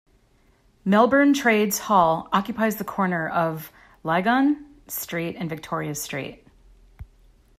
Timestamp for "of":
3.29-3.71